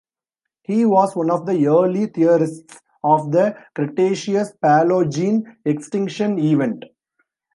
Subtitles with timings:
[0.63, 6.85] He was one of the early theorists of the Cretaceous-Paleogene extinction event.